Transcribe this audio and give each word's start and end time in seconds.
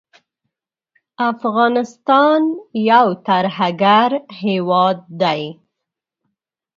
افغانستان 1.31 2.41
یو 2.91 3.07
ترهګر 3.27 4.09
هیواد 4.43 4.97
دی 5.21 5.43